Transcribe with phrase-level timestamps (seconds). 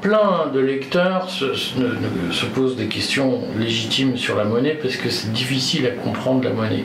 [0.00, 5.32] Plein de lecteurs se, se, posent des questions légitimes sur la monnaie parce que c'est
[5.32, 6.84] difficile à comprendre la monnaie.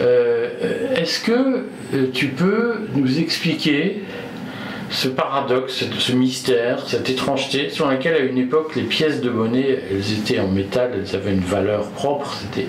[0.00, 4.04] Euh, est-ce que euh, tu peux nous expliquer
[4.90, 9.80] ce paradoxe, ce mystère, cette étrangeté sur laquelle à une époque les pièces de monnaie,
[9.90, 12.68] elles étaient en métal, elles avaient une valeur propre, c'était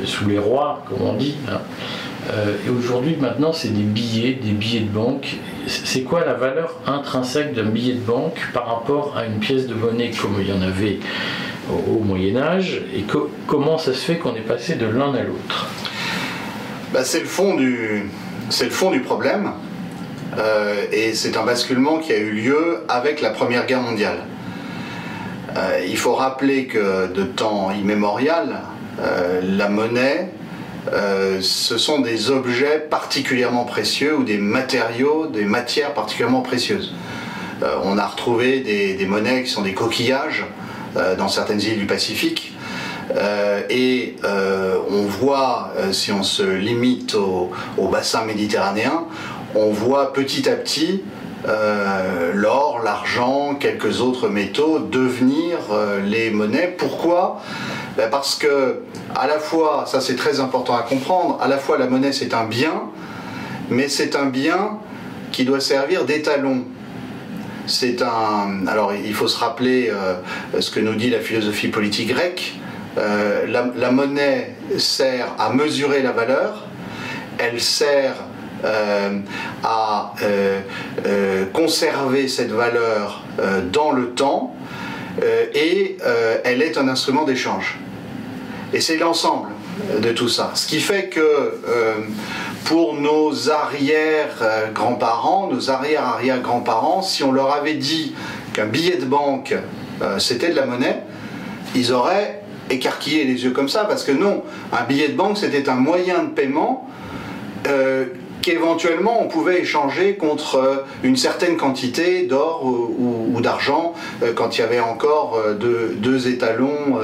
[0.00, 1.34] euh, sous les rois, comme on dit.
[1.50, 1.60] Hein.
[2.26, 5.36] Et aujourd'hui, maintenant, c'est des billets, des billets de banque.
[5.66, 9.74] C'est quoi la valeur intrinsèque d'un billet de banque par rapport à une pièce de
[9.74, 10.98] monnaie comme il y en avait
[11.70, 13.04] au, Moyen Âge Et
[13.46, 15.68] comment ça se fait qu'on est passé de l'un à l'autre?
[16.92, 18.08] Bah, c'est le fond du,
[18.60, 19.52] le fond du problème.
[20.38, 24.18] Euh, et c'est un basculement qui a eu lieu avec la Première Guerre mondiale.
[25.56, 28.60] Euh, il faut rappeler que de temps immémorial,
[29.00, 30.30] euh, la monnaie,
[30.90, 36.94] ce sont des objets particulièrement précieux ou des matériaux, des matières particulièrement précieuses.
[37.84, 40.46] on a retrouvé des, monnaies qui sont des coquillages
[41.18, 42.52] dans certaines îles du Pacifique.
[43.16, 47.50] Euh, et euh, on voit, euh, si on se limite au,
[47.90, 49.04] bassin méditerranéen,
[49.54, 51.02] on voit petit à petit
[52.34, 55.58] l'or, l'argent, quelques autres métaux devenir
[56.04, 56.74] les monnaies.
[56.76, 57.40] Pourquoi?
[57.98, 58.80] Ben Parce que,
[59.14, 62.32] à la fois, ça c'est très important à comprendre, à la fois la monnaie c'est
[62.32, 62.84] un bien,
[63.68, 64.78] mais c'est un bien
[65.32, 66.64] qui doit servir d'étalon
[67.66, 68.66] c'est un.
[68.66, 69.92] Alors, il faut se rappeler
[70.58, 72.58] ce que nous dit la philosophie politique grecque.
[72.98, 76.64] Euh, la, monnaie sert à mesurer la valeur,
[77.38, 78.14] elle sert
[78.64, 79.18] euh,
[79.62, 83.22] à euh, conserver cette valeur
[83.72, 84.56] dans le temps
[85.54, 85.96] et
[86.44, 87.78] elle est un instrument d'échange.
[88.72, 89.48] Et c'est l'ensemble
[90.02, 90.52] de tout ça.
[90.54, 91.54] Ce qui fait que
[92.64, 98.14] pour nos arrière-grands-parents, nos arrière-arrière-grands-parents, si on leur avait dit
[98.52, 99.54] qu'un billet de banque
[100.18, 101.02] c'était de la monnaie,
[101.74, 104.42] ils auraient écarquiller les yeux comme ça, parce que non,
[104.72, 106.88] un billet de banque, c'était un moyen de paiement
[107.66, 108.06] euh,
[108.40, 114.60] qu'éventuellement on pouvait échanger contre euh, une certaine quantité d'or ou, d'argent euh, quand il
[114.60, 116.98] y avait encore deux, étalons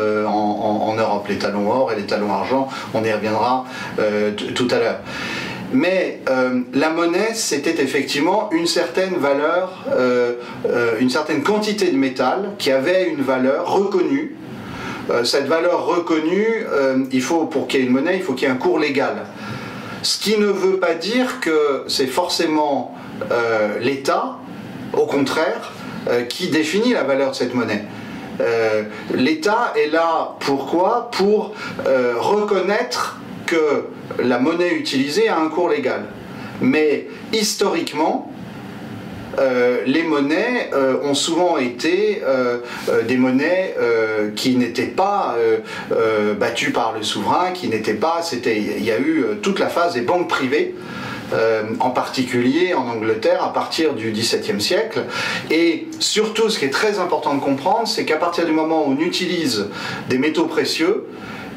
[1.24, 3.64] Europe, l'étalon or et l'étalon argent, on y reviendra
[4.54, 5.00] tout à l'heure.
[5.72, 6.20] Mais
[6.72, 9.84] la monnaie, c'était effectivement une certaine valeur,
[11.00, 14.36] une certaine quantité de métal qui avait une valeur reconnue
[15.10, 18.32] euh, cette valeur reconnue, euh, il faut, pour qu'il y ait une monnaie, il faut
[18.32, 19.26] qu'il y ait un cours légal.
[20.02, 22.94] Ce qui ne veut pas dire que c'est forcément
[23.30, 24.38] euh, l'État,
[24.92, 25.72] au contraire,
[26.28, 27.82] qui définit la valeur de cette monnaie.
[29.14, 31.10] L'État est là pourquoi?
[31.12, 31.54] Pour
[32.16, 33.84] reconnaître que
[34.22, 36.04] la monnaie utilisée a un cours légal.
[36.60, 38.30] Mais historiquement,
[39.38, 42.58] euh, les monnaies euh, ont souvent été euh,
[43.06, 43.74] des monnaies
[44.36, 45.36] qui n'étaient pas
[46.38, 48.20] battues par le souverain, qui n'étaient pas.
[48.32, 50.74] Il y a eu toute la phase des banques privées.
[51.80, 55.04] En particulier en Angleterre à partir du XVIIe siècle.
[55.50, 58.92] Et surtout, ce qui est très important de comprendre, c'est qu'à partir du moment où
[58.92, 59.68] on utilise
[60.08, 61.06] des métaux précieux,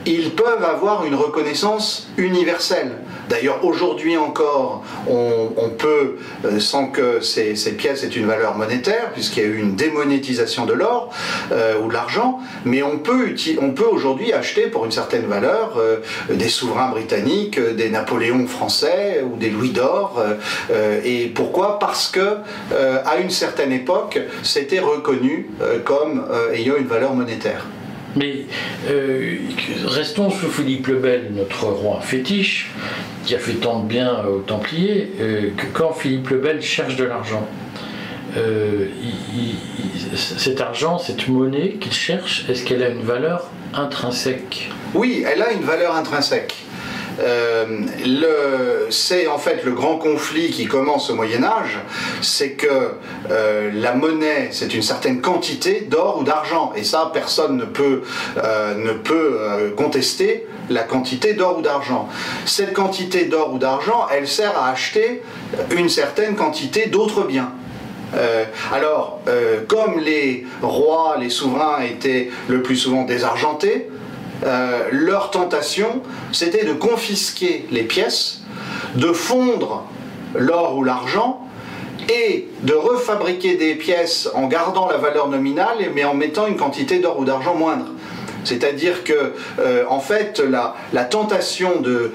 [0.05, 2.91] ils peuvent avoir une reconnaissance universelle.
[3.29, 9.43] D'ailleurs, aujourd'hui encore, on, peut, euh, sans que ces, pièces aient une valeur monétaire, puisqu'il
[9.43, 11.13] y a eu une démonétisation de l'or
[11.51, 15.77] euh, ou de l'argent, mais on peut, on peut aujourd'hui acheter pour une certaine valeur
[15.77, 15.97] euh,
[16.29, 20.23] des souverains britanniques, des Napoléons français ou des Louis d'or.
[21.03, 21.79] et pourquoi?
[21.79, 22.37] Parce que
[23.05, 25.49] à une certaine époque, c'était reconnu
[25.83, 27.65] comme ayant une valeur monétaire.
[28.17, 28.45] Mais
[29.85, 32.71] restons sous Philippe le Bel, notre roi fétiche
[33.27, 36.95] qui a fait tant de bien aux Templiers, euh, que quand Philippe le Bel cherche
[36.95, 37.45] de l'argent,
[38.37, 38.87] euh,
[40.15, 44.69] cet argent, cette monnaie qu'il cherche, est-ce qu'elle a une valeur intrinsèque?
[44.93, 46.55] Oui, elle a une valeur intrinsèque.
[47.19, 51.79] Euh, c'est en fait le grand conflit qui commence au Moyen Âge,
[52.21, 52.91] c'est que
[53.31, 58.03] euh, la monnaie, c'est une certaine quantité d'or ou d'argent, et ça, personne ne peut,
[58.37, 62.07] euh, ne peut contester la quantité d'or ou d'argent.
[62.45, 65.21] Cette quantité d'or ou d'argent, elle sert à acheter
[65.75, 67.51] une certaine quantité d'autres biens.
[68.73, 69.19] alors,
[69.67, 73.87] comme les rois, les souverains étaient le plus souvent désargentés,
[74.45, 76.01] euh, leur tentation,
[76.31, 78.41] c'était de confisquer les pièces,
[78.95, 79.85] de fondre
[80.35, 81.41] l'or ou l'argent
[82.09, 86.99] et de refabriquer des pièces en gardant la valeur nominale mais en mettant une quantité
[86.99, 87.87] d'or ou d'argent moindre.
[88.47, 92.11] C'est-à-dire que, euh, en fait, la, tentation de,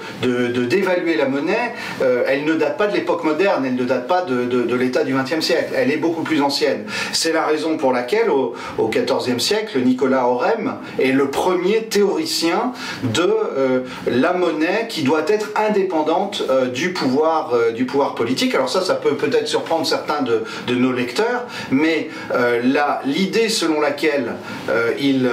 [0.65, 4.23] d'évaluer la monnaie, euh, elle ne date pas de l'époque moderne, elle ne date pas
[4.23, 6.85] de, l'état du XXe siècle, elle est beaucoup plus ancienne.
[7.11, 8.55] C'est la raison pour laquelle, au,
[8.89, 15.51] XIVe siècle, Nicolas Aurem est le premier théoricien de euh, la monnaie qui doit être
[15.55, 16.43] indépendante
[16.73, 18.55] du, pouvoir, du pouvoir politique.
[18.55, 22.09] Alors ça, ça peut peut-être surprendre certains de, de nos lecteurs, mais
[23.05, 24.33] l'idée selon laquelle
[24.99, 25.29] il,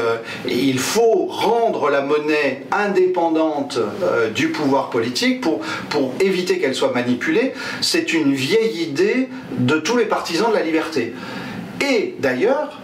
[0.48, 6.92] il faut rendre la monnaie indépendante euh, du pouvoir politique pour, pour éviter qu'elle soit
[6.92, 9.28] manipulée, c'est une vieille idée
[9.58, 11.14] de tous les partisans de la liberté.
[11.80, 12.80] Et d'ailleurs,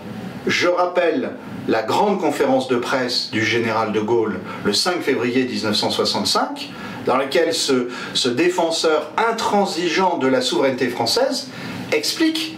[0.46, 1.32] je rappelle
[1.68, 6.70] la grande conférence de presse du général de Gaulle le 5 février 1965,
[7.06, 11.48] dans laquelle ce, ce défenseur intransigeant de la souveraineté française
[11.92, 12.56] explique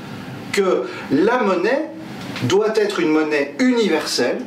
[0.52, 1.90] que la monnaie
[2.44, 4.38] doit être une monnaie universelle,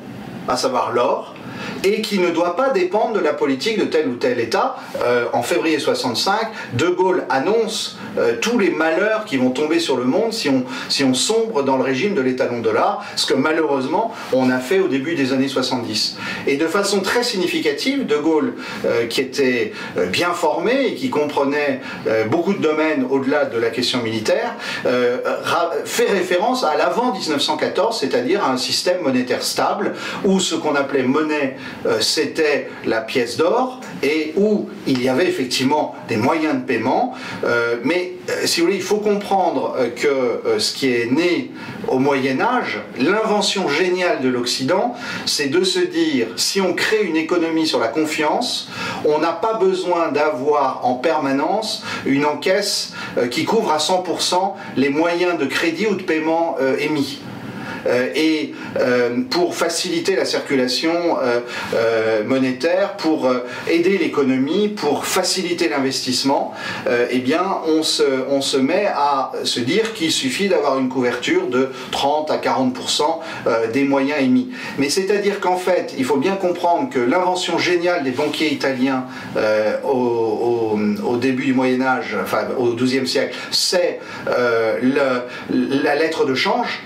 [0.47, 1.33] à savoir l'or,
[1.83, 4.77] et qui ne doit pas dépendre de la politique de tel ou tel État.
[5.03, 6.35] Euh, en février 65,
[6.73, 10.63] De Gaulle annonce euh, tous les malheurs qui vont tomber sur le monde si on,
[10.89, 14.79] si on sombre dans le régime de l'étalon dollar, ce que malheureusement on a fait
[14.79, 16.17] au début des années 70.
[16.47, 18.53] Et de façon très significative, De Gaulle,
[18.85, 19.73] euh, qui était
[20.07, 21.81] bien formé et qui comprenait
[22.29, 24.55] beaucoup de domaines au-delà de la question militaire,
[25.85, 29.93] fait référence à l'avant 1914, c'est-à-dire à un système monétaire stable
[30.23, 31.57] où ce qu'on appelait monnaie
[31.99, 37.13] c'était la pièce d'or et où il y avait effectivement des moyens de paiement.
[37.43, 41.51] Euh, mais euh, si vous voulez, il faut comprendre que ce qui est né
[41.87, 44.95] au Moyen Âge, l'invention géniale de l'Occident,
[45.25, 48.69] c'est de se dire, si on crée une économie sur la confiance,
[49.05, 52.93] on n'a pas besoin d'avoir en permanence une encaisse
[53.29, 57.19] qui couvre à 100% les moyens de crédit ou de paiement émis.
[57.87, 60.91] Euh, et euh, pour faciliter la circulation
[61.73, 63.31] euh, monétaire, pour
[63.69, 66.53] aider l'économie, pour faciliter l'investissement,
[67.09, 71.47] eh bien, on se, on se met à se dire qu'il suffit d'avoir une couverture
[71.47, 73.03] de 30 à 40%
[73.73, 74.49] des moyens émis.
[74.77, 79.05] Mais c'est-à-dire qu'en fait, il faut bien comprendre que l'invention géniale des banquiers italiens
[79.83, 80.77] au,
[81.21, 86.81] début du Moyen Âge, enfin au XIIe siècle, c'est la lettre de change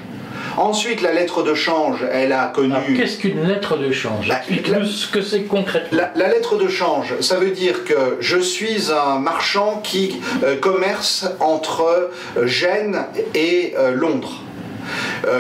[0.57, 2.95] Ensuite, la lettre de change, elle a connu.
[2.95, 4.41] Qu'est-ce qu'une lettre de change la,
[4.85, 5.99] ce que c'est concrètement.
[6.15, 11.27] La, lettre de change, ça veut dire que je suis un marchand qui euh, commerce
[11.39, 14.41] entre euh, Gênes et euh, Londres.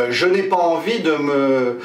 [0.09, 1.79] Je n'ai pas envie de me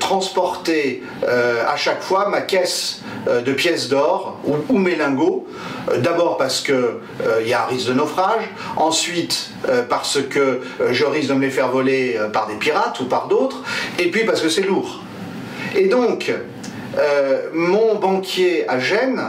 [0.00, 5.46] transporter à chaque fois ma caisse de pièces d'or ou, mes lingots
[5.90, 8.44] euh, d'abord parce qu'il euh, y a un risque de naufrage,
[8.76, 10.60] ensuite euh, parce que
[10.90, 13.62] je risque de me les faire voler par des pirates ou par d'autres,
[13.98, 15.00] et puis parce que c'est lourd.
[15.76, 16.32] Et donc,
[17.52, 19.22] mon banquier à Gênes,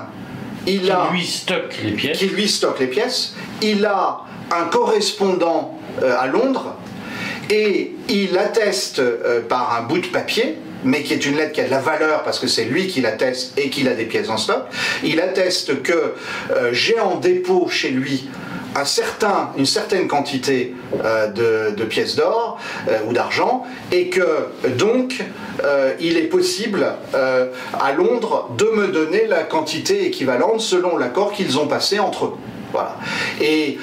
[0.68, 1.10] il qui a...
[1.12, 2.18] Lui stocke les pièces.
[2.20, 3.34] Qui lui stocke les pièces.
[3.62, 6.76] Il a un correspondant à Londres
[7.50, 9.02] et il atteste
[9.48, 12.24] par un bout de papier mais qui est une lettre qui a de la valeur
[12.24, 14.64] parce que c'est lui qui l'atteste et qu'il a des pièces en stock.
[15.04, 16.14] Il atteste que
[16.52, 18.30] euh, j'ai en dépôt chez lui
[18.78, 22.60] un certain, une certaine quantité euh, de, pièces d'or
[22.90, 25.24] euh, ou d'argent et que donc
[26.00, 31.68] il est possible à Londres de me donner la quantité équivalente selon l'accord qu'ils ont
[31.68, 32.34] passé entre eux.
[32.72, 32.98] Voilà.
[33.42, 33.78] Et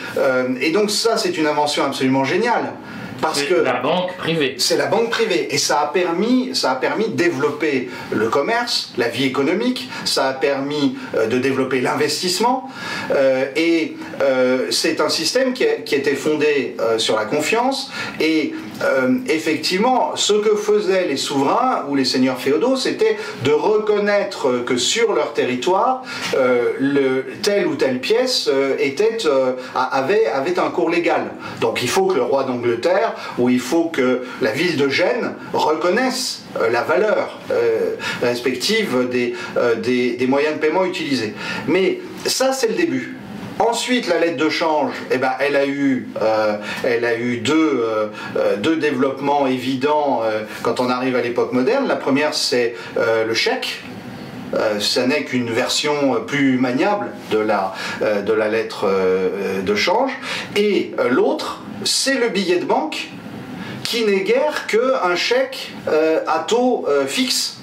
[0.72, 2.74] donc ça c'est une invention absolument géniale
[3.22, 4.56] parce que la banque privée.
[4.58, 5.54] C'est la banque privée.
[5.54, 10.28] Et ça a permis, ça a permis de développer le commerce, la vie économique, ça
[10.28, 12.68] a permis euh, de développer l'investissement.
[13.12, 17.90] Euh, et euh, c'est un système qui, qui était fondé sur la confiance.
[18.20, 18.52] Et
[19.28, 25.12] effectivement ce que faisaient les souverains ou les seigneurs féodaux c'était de reconnaître que sur
[25.12, 26.02] leur territoire
[26.34, 29.18] le, telle ou telle pièce était,
[29.74, 31.30] avait, un cours légal.
[31.60, 35.34] Donc il faut que le roi d'Angleterre où il faut que la ville de Gênes
[35.52, 39.08] reconnaisse euh, la valeur euh, respective
[39.56, 41.34] euh, des, moyens de paiement utilisés.
[41.66, 43.16] Mais ça, c'est le début.
[43.58, 46.08] Ensuite, la lettre de change, eh ben, elle a eu,
[46.84, 47.84] elle a eu deux,
[48.58, 50.22] deux développements évidents
[50.62, 51.86] quand on arrive à l'époque moderne.
[51.86, 53.82] La première, c'est le chèque.
[54.80, 58.88] ça n'est qu'une version plus maniable de la, de la lettre
[59.62, 60.12] de change.
[60.56, 63.08] Et l'autre, c'est le billet de banque
[63.92, 67.58] qui n'est guère qu'un chèque euh, à taux euh, fixe,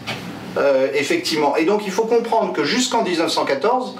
[0.57, 1.55] euh, effectivement.
[1.55, 3.95] Et donc il faut comprendre que jusqu'en 1914,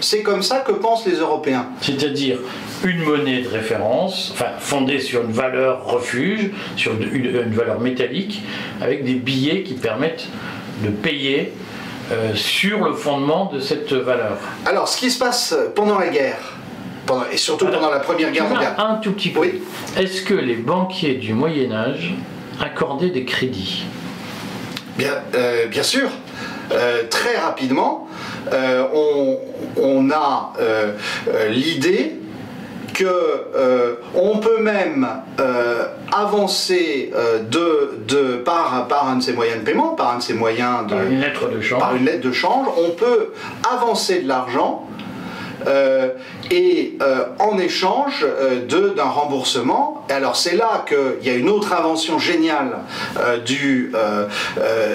[0.00, 1.66] c'est comme ça que pensent les Européens.
[1.80, 2.38] C'est-à-dire
[2.84, 8.42] une monnaie de référence, enfin fondée sur une valeur refuge, sur une, valeur métallique,
[8.80, 10.26] avec des billets qui permettent
[10.82, 11.52] de payer
[12.34, 14.36] sur le fondement de cette valeur
[14.66, 16.54] Alors, ce qui se passe pendant la guerre,
[17.32, 18.74] et surtout pendant la Première Guerre mondiale.
[18.78, 19.40] Un tout petit peu.
[19.40, 19.62] Oui.
[19.96, 22.14] Est-ce que les banquiers du Moyen Âge
[22.60, 23.84] accordaient des crédits?
[24.96, 25.12] Bien,
[25.70, 26.08] bien sûr.
[27.10, 28.08] très rapidement,
[28.52, 29.38] on,
[29.82, 30.52] on, a
[31.50, 32.18] l'idée
[32.94, 35.06] que euh, on peut même
[35.40, 40.18] euh, avancer euh, de, de, par, par un de ces moyens de paiement, par un
[40.18, 40.94] de ces moyens de...
[40.94, 41.80] Par une lettre de change.
[41.80, 43.32] Par une lettre de change, on peut
[43.70, 44.93] avancer de l'argent euh,
[46.50, 50.04] et euh, en échange euh, d'un remboursement.
[50.10, 52.78] Alors c'est là qu'il y a une autre invention géniale
[53.44, 53.92] du,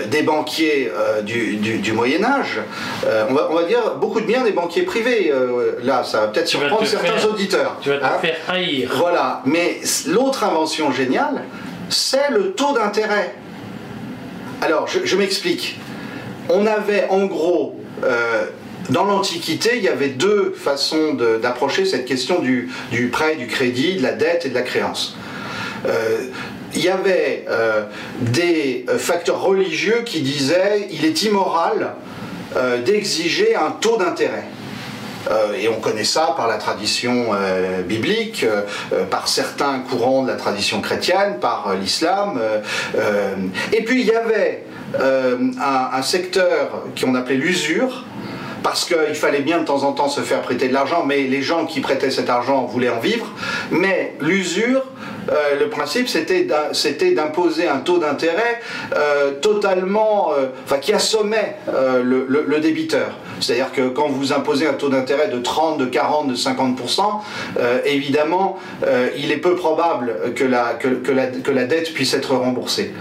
[0.07, 0.91] des banquiers
[1.23, 2.59] du, du, Moyen Âge.
[3.29, 5.33] On va, on, va, dire beaucoup de bien des banquiers privés.
[5.83, 7.77] là, ça va peut-être surprendre certains auditeurs.
[7.81, 8.19] Tu vas te hein.
[8.21, 8.91] faire haïr.
[8.95, 11.43] Voilà, mais l'autre invention géniale,
[11.89, 13.33] c'est le taux d'intérêt.
[14.61, 15.79] Alors, je, je m'explique.
[16.49, 17.79] On avait en gros
[18.89, 22.69] dans l'Antiquité, il y avait deux façons d'approcher cette question du,
[23.11, 25.15] prêt, du crédit, de la dette et de la créance.
[25.87, 26.27] Euh,
[26.75, 27.83] il y avait euh,
[28.21, 31.93] des facteurs religieux qui disaient il est immoral
[32.55, 34.45] euh, d'exiger un taux d'intérêt.
[35.55, 37.31] et on connaît ça par la tradition
[37.85, 38.45] biblique,
[39.11, 42.39] par certains courants de la tradition chrétienne, par l'islam.
[43.73, 44.63] et puis il y avait
[44.97, 48.05] un, un, secteur qu'on appelait l'usure,
[48.63, 51.41] parce qu'il fallait bien de temps en temps se faire prêter de l'argent, mais les
[51.41, 53.27] gens qui prêtaient cet argent voulaient en vivre.
[53.71, 54.83] Mais l'usure,
[55.31, 58.59] euh, le principe, c'était d'imposer un taux d'intérêt
[58.95, 61.57] euh, totalement, euh, enfin, qui assommait
[62.03, 63.11] le, débiteur.
[63.39, 67.01] C'est-à-dire que quand vous imposez un taux d'intérêt de 30, de 40, de 50%,
[67.85, 68.57] évidemment,
[69.17, 72.93] il est peu probable que la, dette puisse être remboursée.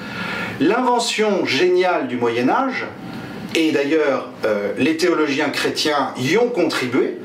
[0.61, 2.87] L'invention géniale du Moyen Âge,
[3.59, 7.19] et d'ailleurs, euh, les théologiens chrétiens y ont contribué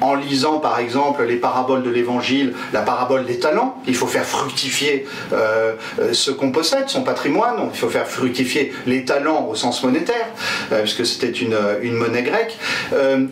[0.00, 3.80] en lisant par exemple les paraboles de l'évangile, la parabole des talents.
[3.86, 7.54] Il faut faire fructifier euh, euh, ce qu'on possède, son patrimoine.
[7.72, 10.26] il faut faire fructifier les talents au sens monétaire,
[10.70, 11.56] puisque c'était une,
[11.92, 12.58] monnaie grecque.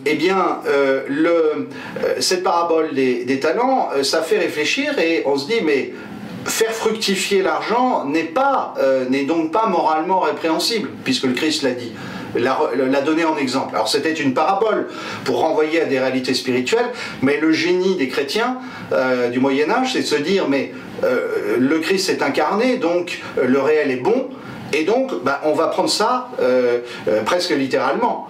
[0.05, 0.61] eh bien,
[2.19, 5.91] cette parabole des, des talents, ça fait réfléchir et on se dit, mais
[6.45, 8.75] faire fructifier l'argent n'est pas,
[9.09, 11.91] n'est donc pas moralement répréhensible, puisque le Christ l'a dit
[12.35, 13.75] la, donner en exemple.
[13.75, 14.87] Alors c'était une parabole
[15.23, 16.89] pour renvoyer à des réalités spirituelles,
[17.21, 18.57] mais le génie des chrétiens
[18.91, 20.71] euh, du Moyen Âge, c'est de se dire, mais
[21.03, 24.29] euh, le Christ s'est incarné, donc euh, le réel est bon,
[24.73, 26.29] et donc bah, on va prendre ça
[27.25, 28.27] presque littéralement.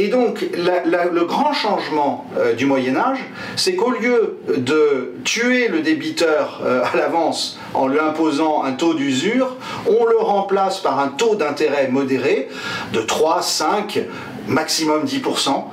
[0.00, 3.18] Et donc, le grand changement euh, du Moyen Âge,
[3.56, 8.94] c'est qu'au lieu de tuer le débiteur euh, à l'avance en lui imposant un taux
[8.94, 9.56] d'usure,
[9.88, 12.48] on le remplace par un taux d'intérêt modéré
[12.92, 14.04] de 3, 5,
[14.46, 15.64] maximum 10%,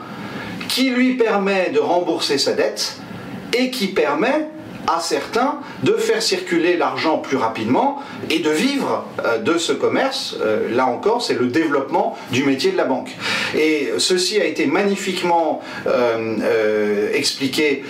[0.69, 2.97] qui lui permet de rembourser sa dette
[3.53, 4.47] et qui permet
[4.87, 10.37] à certains de faire circuler l'argent plus rapidement et de vivre euh, de ce commerce.
[10.41, 13.09] Euh, là encore, c'est le développement du métier de la banque.
[13.57, 17.83] Et ceci a été magnifiquement euh, expliqué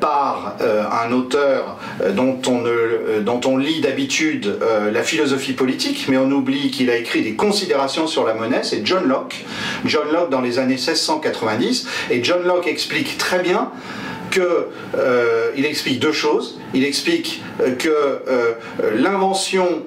[0.00, 1.78] par un auteur
[2.10, 2.62] dont on,
[3.20, 4.58] dont on lit d'habitude
[4.92, 8.84] la philosophie politique, mais on oublie qu'il a écrit des considérations sur la monnaie, c'est
[8.84, 9.44] John Locke.
[9.84, 13.70] John Locke dans les années 1690, et John Locke explique très bien
[14.30, 14.42] qu'il
[14.96, 16.58] euh, explique deux choses.
[16.74, 18.52] Il explique euh, que euh,
[18.94, 19.82] l'invention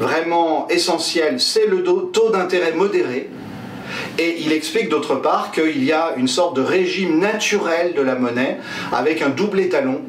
[0.00, 3.30] vraiment essentielle, c'est le taux d'intérêt modéré.
[4.18, 8.16] Et il explique d'autre part qu'il y a une sorte de régime naturel de la
[8.16, 8.58] monnaie
[8.92, 10.00] avec un double étalon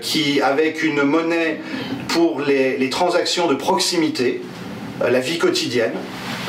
[0.00, 1.60] qui, avec une monnaie
[2.08, 4.42] pour les transactions de proximité,
[5.00, 5.92] la vie quotidienne,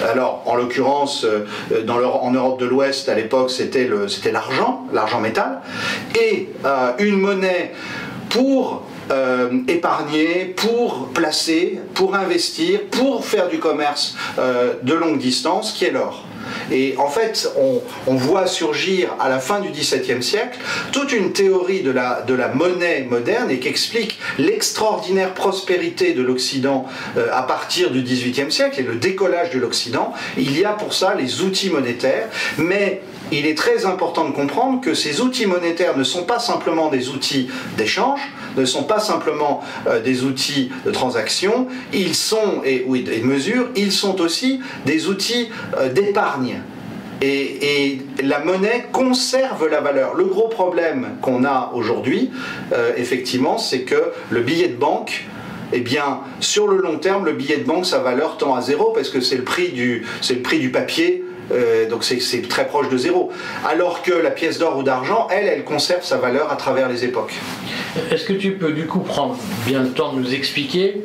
[0.08, 1.46] alors, en l'occurrence, euh,
[1.88, 3.90] en Europe de l'Ouest, à l'époque, c'était
[4.32, 5.62] l'argent, l'argent métal,
[6.20, 7.74] et euh, une monnaie
[8.30, 15.86] pour euh, épargner, pour placer, pour investir, pour faire du commerce de longue distance, qui
[15.86, 16.24] est l'or.
[16.72, 17.52] Et en fait,
[18.08, 20.60] on, voit surgir à la fin du XVIIe siècle
[20.92, 26.22] toute une théorie de la, de la monnaie moderne et qui explique l'extraordinaire prospérité de
[26.22, 26.86] l'Occident
[27.18, 30.14] euh, à partir du XVIIIe siècle et le décollage de l'Occident.
[30.38, 34.82] Il y a pour ça les outils monétaires, mais il est très important de comprendre
[34.82, 38.22] que ces outils monétaires ne sont pas simplement des outils d'échange,
[38.58, 43.70] ne sont pas simplement euh, des outils de transaction, ils sont, et, oui, de mesure,
[43.76, 46.59] ils sont aussi des outils euh, d'épargne.
[47.22, 50.16] Et, la monnaie conserve la valeur.
[50.16, 52.32] Le gros problème qu'on a aujourd'hui,
[52.74, 55.26] euh, effectivement, c'est que le billet de banque
[55.72, 58.92] eh bien, sur le long terme, le billet de banque, sa valeur tend à zéro
[58.92, 61.24] parce que c'est le prix du, le prix du papier.
[61.52, 63.32] euh, donc c'est très proche de zéro.
[63.68, 67.06] Alors que la pièce d'or ou d'argent, elle, elle conserve sa valeur à travers les
[67.06, 67.34] époques.
[68.12, 71.02] Est-ce que tu peux du coup prendre bien le temps de nous expliquer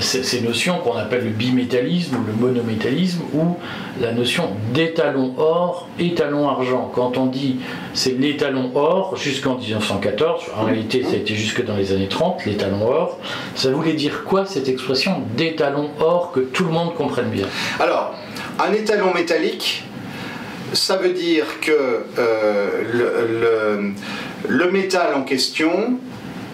[0.00, 3.56] ces, ces notions qu'on appelle le bimétallisme ou le monométallisme ou
[4.00, 6.90] la notion d'étalon or, étalon argent.
[6.94, 7.56] Quand on dit
[7.94, 12.46] c'est l'étalon or jusqu'en 1914, en réalité ça a été jusque dans les années 30,
[12.46, 13.18] l'étalon or,
[13.54, 17.46] ça voulait dire quoi cette expression d'étalon or que tout le monde comprenne bien?
[17.80, 18.14] Alors,
[18.58, 19.84] un étalon métallique,
[20.72, 23.90] ça veut dire que euh,
[24.48, 25.98] le métal en question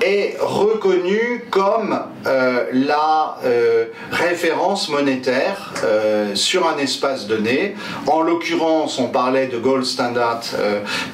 [0.00, 7.74] est reconnu comme euh, la euh, référence monétaire euh, sur un espace donné.
[8.06, 10.42] En l'occurrence, on parlait de gold standard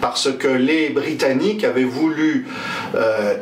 [0.00, 2.46] parce que les Britanniques avaient voulu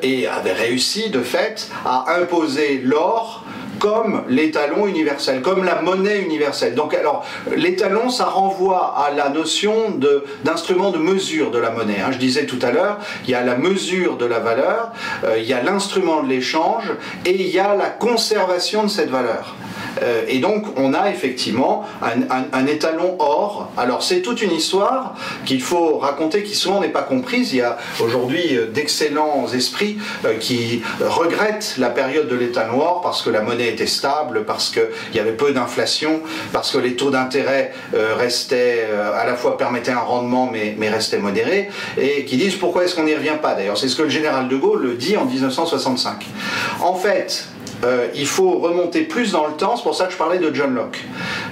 [0.03, 3.45] et avaient réussi de fait à imposer l'or
[3.79, 6.75] comme l'étalon universel, comme la monnaie universelle.
[6.75, 7.25] Donc alors,
[7.57, 9.73] l'étalon, ça renvoie à la notion
[10.45, 12.01] d'instrument de, mesure de la monnaie.
[12.01, 12.11] hein.
[12.13, 14.93] Je disais tout à l'heure, il y a la mesure de la valeur,
[15.25, 16.93] euh, il y a l'instrument de l'échange
[17.25, 19.55] et il y a la conservation de cette valeur.
[20.03, 23.71] Euh, et donc, on a effectivement un, étalon or.
[23.77, 25.15] Alors, c'est toute une histoire
[25.45, 27.53] qu'il faut raconter qui souvent n'est pas comprise.
[27.53, 29.99] Il y a aujourd'hui euh, d'excellents esprits
[30.41, 35.15] qui regrettent la période de l'étalon or parce que la monnaie était stable, parce qu'il
[35.15, 36.21] y avait peu d'inflation,
[36.53, 40.75] parce que les taux d'intérêt euh, restaient, euh, à la fois permettaient un rendement mais,
[40.79, 43.97] mais restaient modérés, et qui disent pourquoi est-ce qu'on n'y revient pas D'ailleurs, c'est ce
[43.97, 46.27] que le général de Gaulle dit en 1965.
[46.81, 47.47] En fait,
[47.85, 50.55] euh, il faut remonter plus dans le temps, c'est pour ça que je parlais de
[50.55, 50.99] John Locke.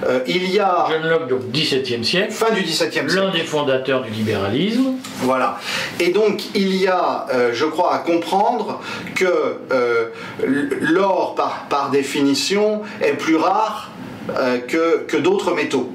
[0.07, 3.15] Euh, il y a John Locke, donc 17e siècle, fin du XVIIe siècle.
[3.15, 5.59] l'un des fondateurs du libéralisme, Voilà.
[5.99, 8.79] Et donc, il y a, euh, je crois, à comprendre
[9.15, 9.59] que
[10.79, 13.91] l'or, par, par définition, est plus rare
[14.67, 15.91] que, que d'autres métaux.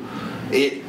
[0.52, 0.83] Et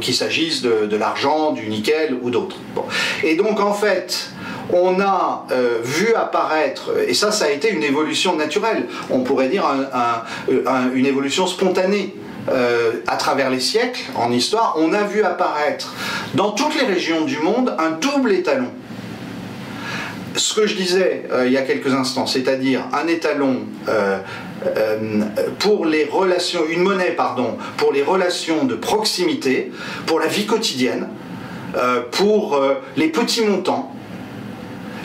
[0.00, 2.56] qu'il s'agisse de, de l'argent, du nickel ou d'autres.
[2.74, 2.84] Bon.
[3.22, 4.30] Et donc, en fait,
[4.72, 9.48] on a euh, vu apparaître, et ça, ça a été une évolution naturelle, on pourrait
[9.48, 12.14] dire un- une évolution spontanée.
[12.50, 15.94] euh, à travers les siècles, en histoire, on a vu apparaître
[16.34, 18.66] dans toutes les régions du monde un double étalon.
[20.34, 24.18] Ce que je disais euh, il y a quelques instants, c'est-à-dire un étalon euh,
[24.66, 24.98] euh,
[25.60, 29.70] pour les relations, une monnaie, pardon, pour les relations de proximité,
[30.06, 31.08] pour la vie quotidienne,
[31.76, 33.94] euh, pour euh, les petits montants,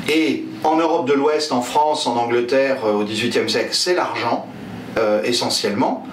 [0.08, 4.48] et en Europe de l'Ouest, en France, en Angleterre, euh, au XVIIIe siècle, c'est l'argent,
[4.98, 6.08] euh, essentiellement.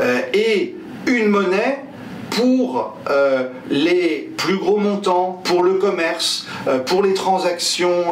[0.00, 0.74] Euh, et
[1.06, 1.80] une monnaie
[2.30, 2.96] pour
[3.70, 6.46] les plus gros montants, pour le commerce,
[6.84, 8.04] pour les transactions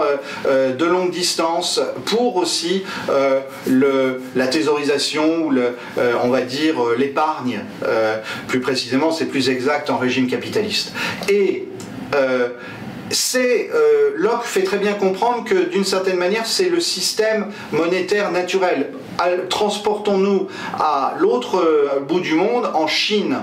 [0.46, 2.84] de longue distance, pour aussi
[3.66, 5.52] la thésaurisation ou
[6.22, 7.64] on va dire l'épargne.
[8.46, 10.94] Plus précisément, c'est plus exact en régime capitaliste.
[11.28, 11.68] Et
[13.10, 18.30] c'est euh, Locke fait très bien comprendre que d'une certaine manière c'est le système monétaire
[18.30, 18.90] naturel.
[19.48, 23.36] Transportons-nous à l'autre euh, bout du monde, en Chine,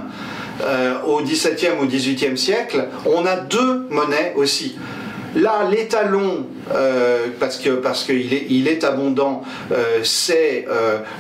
[0.63, 4.77] euh, au XVIIe ou XVIIIe siècle, on a deux monnaies aussi.
[5.33, 6.45] Là, l'étalon,
[7.39, 9.43] parce que parce qu'il est, il est abondant,
[10.03, 10.65] c'est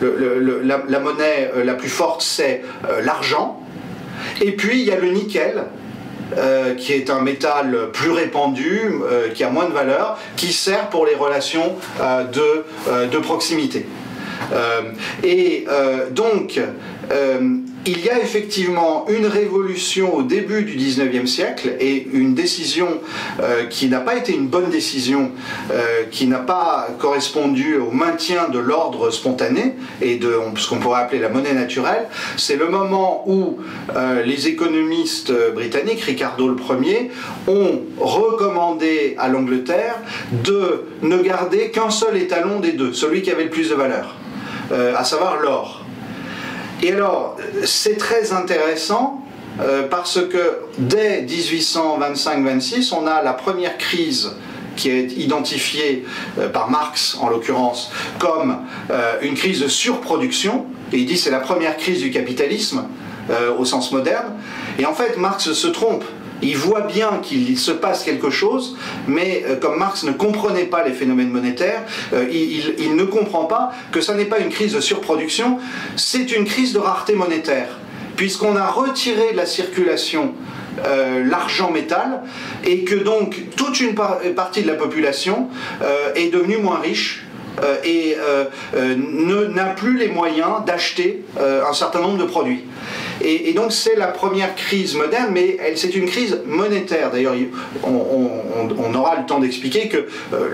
[0.01, 2.61] la, monnaie la plus forte, c'est
[3.05, 3.61] l'argent.
[4.41, 5.63] Et puis il y a le nickel,
[6.37, 10.89] euh, qui est un métal plus répandu, euh, qui a moins de valeur, qui sert
[10.89, 12.23] pour les relations euh,
[13.07, 13.85] de, proximité.
[15.23, 15.65] Et
[16.11, 16.59] donc,
[17.11, 22.87] euh, il y a effectivement une révolution au début du 19e siècle et une décision
[23.41, 25.31] euh, qui n'a pas été une bonne décision,
[25.71, 31.01] euh, qui n'a pas correspondu au maintien de l'ordre spontané et de ce qu'on pourrait
[31.01, 32.07] appeler la monnaie naturelle.
[32.37, 33.57] C'est le moment où
[34.25, 37.11] les économistes britanniques, Ricardo le Ier,
[37.47, 39.95] ont recommandé à l'Angleterre
[40.31, 44.15] de ne garder qu'un seul étalon des deux, celui qui avait le plus de valeur,
[44.71, 45.80] à savoir l'or.
[46.83, 49.23] Et alors, c'est très intéressant
[49.59, 54.31] euh, parce que dès 1825-26, on a la première crise
[54.75, 56.05] qui est identifiée
[56.39, 58.57] euh, par Marx en l'occurrence comme
[58.89, 60.65] euh, une crise de surproduction.
[60.91, 62.83] Et il dit c'est la première crise du capitalisme
[63.57, 64.33] au sens moderne.
[64.77, 66.03] Et en fait, Marx se trompe.
[66.41, 68.77] Il voit bien qu'il se passe quelque chose,
[69.07, 73.71] mais euh, comme Marx ne comprenait pas les phénomènes monétaires, euh, il, ne comprend pas
[73.91, 75.59] que ça n'est pas une crise de surproduction,
[75.95, 77.79] c'est une crise de rareté monétaire,
[78.15, 80.33] puisqu'on a retiré de la circulation
[80.85, 82.23] euh, l'argent métal
[82.63, 85.49] et que donc toute une par- partie de la population
[86.15, 87.25] est devenue moins riche
[87.83, 88.15] et
[88.75, 92.63] n'a plus les moyens d'acheter un certain nombre de produits.
[93.23, 97.11] Et, donc c'est la première crise moderne, mais c'est une crise monétaire.
[97.11, 97.35] D'ailleurs,
[97.83, 100.07] on, aura le temps d'expliquer que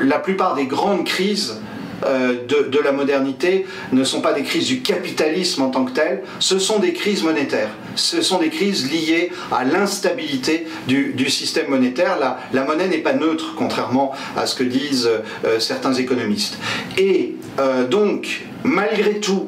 [0.03, 1.59] la plupart des grandes crises
[2.05, 6.21] euh, de, la modernité ne sont pas des crises du capitalisme en tant que tel,
[6.39, 7.69] ce sont des crises monétaires.
[7.95, 12.19] Ce sont des crises liées à l'instabilité du, système monétaire.
[12.53, 15.09] La, monnaie n'est pas neutre, contrairement à ce que disent
[15.45, 16.57] euh, certains économistes.
[16.97, 19.47] Et euh, donc, malgré tout,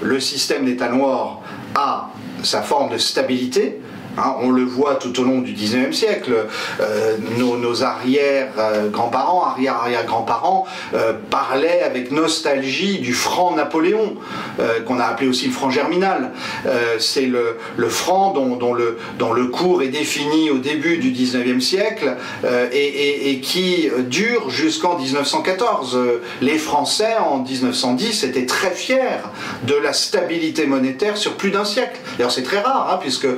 [0.00, 1.42] le système d'État noir
[1.74, 2.10] a
[2.42, 3.80] sa forme de stabilité,
[4.18, 6.46] Hein, on le voit tout au long du 19e siècle.
[6.80, 14.16] Euh, nos, arrière-grands-parents, euh, arrière-arrière-grands-parents euh, parlaient avec nostalgie du franc Napoléon,
[14.86, 16.32] qu'on a appelé aussi le franc germinal.
[16.98, 22.16] C'est le, franc dont, le, cours est défini au début du 19e siècle
[22.72, 25.98] et, qui dure jusqu'en 1914.
[26.40, 29.20] Les Français, en 1910, étaient très fiers
[29.62, 31.98] de la stabilité monétaire sur plus d'un siècle.
[32.16, 33.28] D'ailleurs, c'est très rare, hein, puisque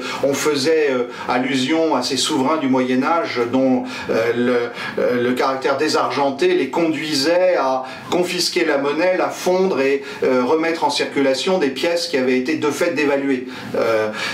[0.40, 6.54] faisait euh, allusion à ces souverains du Moyen Âge dont euh, euh, le, caractère désargenté
[6.54, 12.16] les conduisait à confisquer la monnaie, la fondre et remettre en circulation des pièces qui
[12.16, 13.46] avaient été de fait dévaluées.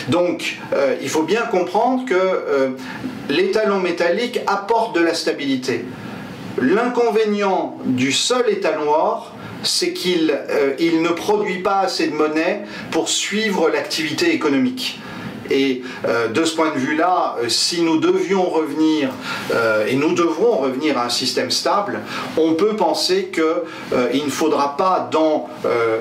[0.08, 0.58] donc
[1.00, 2.74] il faut bien comprendre que
[3.28, 5.84] l'étalon métallique apporte de la stabilité.
[6.58, 13.68] L'inconvénient du seul étalon noir, c'est qu'il ne produit pas assez de monnaie pour suivre
[13.68, 15.00] l'activité économique.
[15.50, 19.10] Et euh, de ce point de vue-là, euh, si nous devions revenir,
[19.52, 22.00] euh, et nous devrons revenir à un système stable,
[22.36, 25.48] on peut penser qu'il ne faudra pas, dans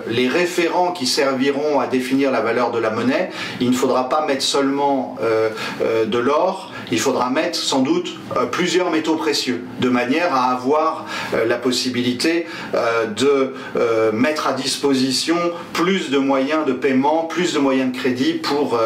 [0.07, 4.25] les référents qui serviront à définir la valeur de la monnaie, il ne faudra pas
[4.25, 5.17] mettre seulement
[5.81, 8.15] de l'or, il faudra mettre sans doute
[8.51, 11.05] plusieurs métaux précieux, de manière à avoir
[11.47, 12.47] la possibilité
[13.15, 13.53] de
[14.13, 15.37] mettre à disposition
[15.73, 18.79] plus de moyens de paiement, plus de moyens de crédit pour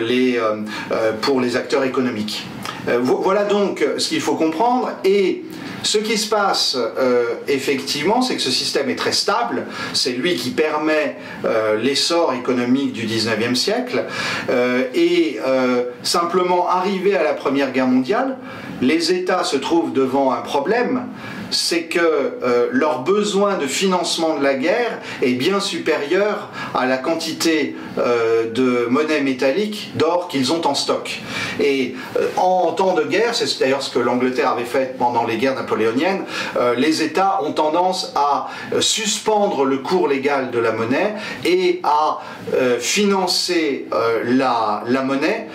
[0.00, 2.46] euh, euh, pour les acteurs économiques.
[2.88, 4.90] Euh, voilà donc ce qu'il faut comprendre.
[5.04, 5.44] Et
[5.82, 6.76] ce qui se passe
[7.46, 11.16] effectivement, c'est que ce système est très stable, c'est lui qui permet
[11.80, 14.04] l'essor économique du 19e siècle,
[14.92, 15.38] et
[16.02, 18.38] simplement arrivé à la Première Guerre mondiale,
[18.82, 21.04] les États se trouvent devant un problème,
[21.50, 26.98] c'est que euh, leur besoin de financement de la guerre est bien supérieur à la
[26.98, 31.20] quantité euh, de monnaie métallique d'or qu'ils ont en stock.
[31.60, 35.36] Et euh, en temps de guerre, c'est d'ailleurs ce que l'Angleterre avait fait pendant les
[35.36, 36.24] guerres napoléoniennes,
[36.76, 38.48] les États ont tendance à
[38.80, 42.18] suspendre le cours légal de la monnaie et à
[42.80, 43.86] financer
[44.24, 45.48] la, la, monnaie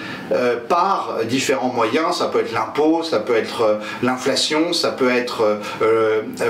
[0.70, 2.18] par différents moyens.
[2.18, 5.60] Ça peut être l'impôt, ça peut être l'inflation, ça peut être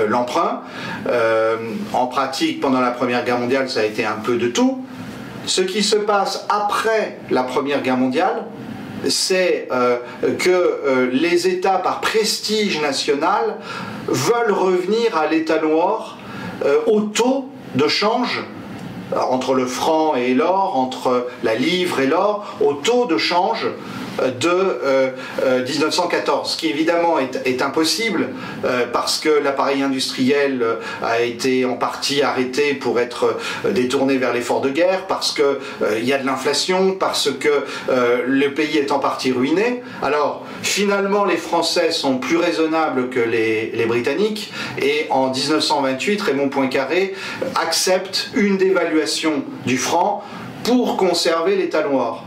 [0.08, 0.62] l'emprunt.
[1.08, 1.56] Euh,
[1.92, 4.84] en pratique, pendant la Première Guerre mondiale, ça a été un peu de tout.
[5.46, 8.46] Ce qui se passe après la Première Guerre mondiale,
[9.06, 9.68] c'est
[10.38, 13.56] que les États, par prestige national,
[14.08, 16.16] veulent revenir à l'état noir
[16.86, 18.42] au taux de change
[19.14, 23.66] entre le franc et l'or, entre la livre et l'or, au taux de change
[24.40, 25.12] de
[25.66, 28.30] 1914, euh, euh, ce qui évidemment est, impossible
[28.64, 30.64] euh, parce que l'appareil industriel
[31.02, 33.38] a été en partie arrêté pour être
[33.70, 37.64] détourné vers l'effort de guerre, parce qu'il y a de l'inflation, parce que
[38.26, 39.82] le pays est en partie ruiné.
[40.02, 46.48] Alors finalement les Français sont plus raisonnables que les, les Britanniques et en 1928 Raymond
[46.48, 47.14] Poincaré
[47.54, 50.22] accepte une dévaluation du franc
[50.64, 52.24] pour conserver l'État noir.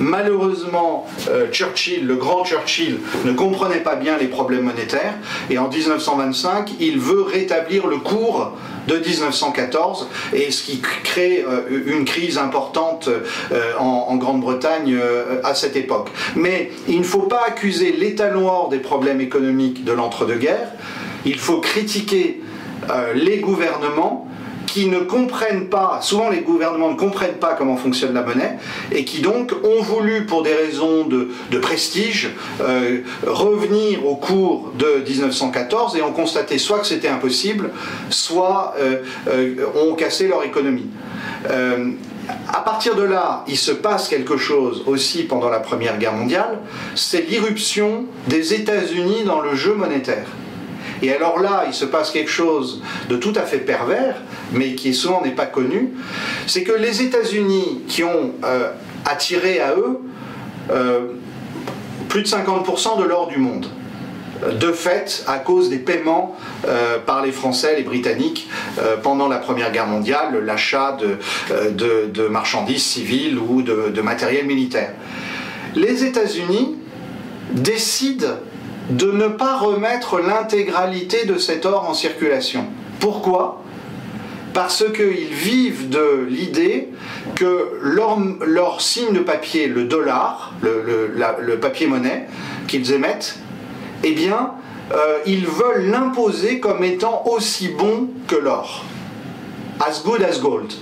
[0.00, 5.14] Malheureusement, euh, Churchill, le grand Churchill, ne comprenait pas bien les problèmes monétaires
[5.50, 8.52] et en 1925, il veut rétablir le cours
[8.88, 13.08] de 1914 et ce qui crée euh, une crise importante
[13.52, 14.98] euh, en, Grande-Bretagne
[15.44, 16.08] à cette époque.
[16.34, 20.72] Mais il ne faut pas accuser l'État noir des problèmes économiques de l'entre-deux-guerres,
[21.24, 22.40] il faut critiquer
[23.14, 24.29] les gouvernements
[24.70, 28.56] qui ne comprennent pas, souvent les gouvernements ne comprennent pas comment fonctionne la monnaie,
[28.92, 32.30] et qui donc ont voulu, pour des raisons de, prestige,
[32.60, 37.70] euh, revenir au cours de 1914 et ont constaté soit que c'était impossible,
[38.10, 40.86] soit euh, euh, ont cassé leur économie.
[42.48, 46.60] à partir de là, il se passe quelque chose aussi pendant la Première Guerre mondiale,
[46.94, 50.26] c'est l'irruption des États-Unis dans le jeu monétaire.
[51.02, 54.16] Et alors là, il se passe quelque chose de tout à fait pervers,
[54.52, 55.94] mais qui souvent n'est pas connu,
[56.46, 58.70] c'est que les États-Unis qui ont euh,
[59.04, 60.00] attiré à eux
[60.70, 61.00] euh,
[62.08, 63.66] plus de 50% de l'or du monde,
[64.58, 66.34] de fait à cause des paiements
[67.04, 68.48] par les Français, les Britanniques
[69.02, 70.96] pendant la Première Guerre mondiale, l'achat
[71.52, 74.94] de, marchandises civiles ou de matériel militaire.
[75.76, 76.76] Les États-Unis
[77.52, 78.38] décident
[78.90, 82.64] de ne pas remettre l'intégralité de cet or en circulation.
[82.98, 83.62] Pourquoi?
[84.52, 86.88] Parce qu'ils vivent de l'idée
[87.36, 92.26] que leur, signe de papier, le dollar, le, papier-monnaie
[92.66, 93.36] qu'ils émettent,
[94.02, 94.52] eh bien,
[94.92, 98.84] euh, ils veulent l'imposer comme étant aussi bon que l'or.
[99.78, 100.72] As good as gold.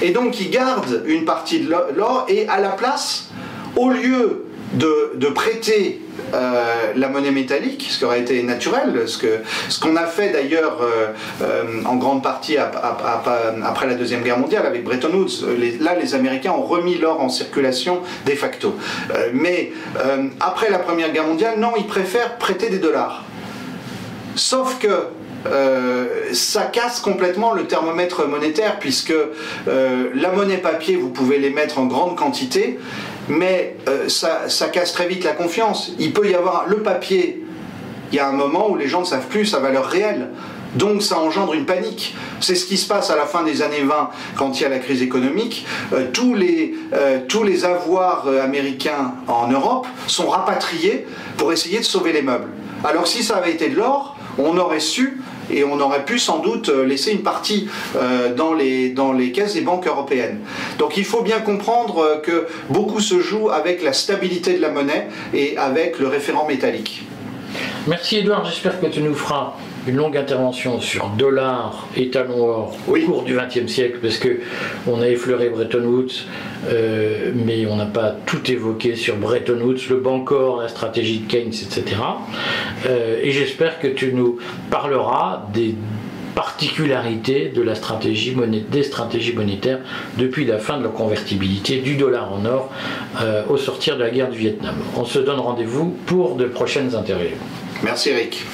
[0.00, 3.30] Et donc ils gardent une partie de l'or et à la place,
[3.76, 4.43] au lieu
[4.78, 6.00] de prêter
[6.32, 11.08] euh, la monnaie métallique, ce qui aurait été naturel, ce qu'on a fait d'ailleurs euh,
[11.42, 15.44] euh, en grande partie après la Deuxième Guerre mondiale avec Bretton Woods.
[15.80, 18.74] là, les Américains ont remis l'or en circulation de facto.
[19.32, 19.72] mais
[20.40, 23.24] après la Première Guerre mondiale, non, ils préfèrent prêter des dollars.
[24.34, 25.04] Sauf que
[26.32, 29.14] ça casse complètement le thermomètre monétaire puisque
[29.66, 32.78] la monnaie papier, vous pouvez les mettre en grande quantité,
[33.28, 35.92] mais euh, ça, casse très vite la confiance.
[35.98, 37.44] Il peut y avoir le papier,
[38.12, 40.30] il y a un moment où les gens ne savent plus sa valeur réelle.
[40.74, 42.16] Donc ça engendre une panique.
[42.40, 44.68] C'est ce qui se passe à la fin des années 20 quand il y a
[44.68, 45.66] la crise économique.
[45.92, 51.06] Euh, tous, les, euh, tous les avoirs américains en Europe sont rapatriés
[51.36, 52.48] pour essayer de sauver les meubles.
[52.82, 56.38] Alors si ça avait été de l'or, on aurait su et on aurait pu sans
[56.38, 60.40] doute euh, laisser une partie euh, dans, les, dans les caisses des banques européennes.
[60.78, 64.70] Donc il faut bien comprendre euh, que beaucoup se joue avec la stabilité de la
[64.70, 67.02] monnaie et avec le référent métallique.
[67.86, 69.54] Merci Edouard, j'espère que tu nous feras
[69.86, 74.40] une longue intervention sur dollars et talons or au cours du XXe siècle, parce que
[74.86, 76.26] on a effleuré Bretton Woods,
[76.68, 81.30] euh, mais on n'a pas tout évoqué sur Bretton Woods, le Bancor, la stratégie de
[81.30, 81.84] Keynes, etc.
[82.86, 84.38] Euh, et j'espère que tu nous
[84.70, 85.74] parleras des
[86.34, 88.36] particularités de la stratégie
[88.70, 89.78] des stratégies monétaires
[90.18, 92.72] depuis la fin de la convertibilité du dollar en or
[93.20, 94.74] euh, au sortir de la guerre du Vietnam.
[94.96, 97.36] On se donne rendez-vous pour de prochaines interviews.
[97.84, 98.44] Merci Eric.